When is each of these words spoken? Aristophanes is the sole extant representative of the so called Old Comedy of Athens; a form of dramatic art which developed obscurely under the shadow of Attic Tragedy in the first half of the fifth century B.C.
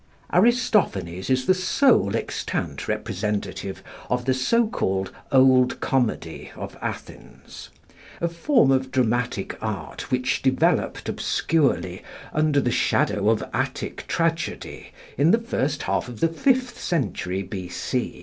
Aristophanes 0.33 1.29
is 1.29 1.45
the 1.45 1.53
sole 1.53 2.15
extant 2.15 2.87
representative 2.87 3.83
of 4.09 4.25
the 4.25 4.33
so 4.33 4.65
called 4.65 5.11
Old 5.31 5.79
Comedy 5.79 6.51
of 6.55 6.75
Athens; 6.81 7.69
a 8.19 8.27
form 8.27 8.71
of 8.71 8.89
dramatic 8.89 9.55
art 9.61 10.09
which 10.09 10.41
developed 10.41 11.07
obscurely 11.07 12.01
under 12.33 12.59
the 12.59 12.71
shadow 12.71 13.29
of 13.29 13.43
Attic 13.53 14.05
Tragedy 14.07 14.91
in 15.19 15.29
the 15.29 15.37
first 15.37 15.83
half 15.83 16.07
of 16.07 16.19
the 16.19 16.29
fifth 16.29 16.81
century 16.81 17.43
B.C. 17.43 17.91